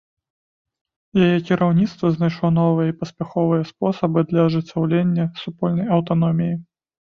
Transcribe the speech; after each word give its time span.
Яе 1.25 1.35
кіраўніцтва 1.49 2.05
знайшло 2.15 2.47
новыя 2.59 2.87
і 2.93 2.97
паспяховыя 3.03 3.69
спосабы 3.71 4.19
для 4.33 4.49
ажыццяўлення 4.49 5.29
супольнай 5.45 5.87
аўтаноміі. 6.01 6.53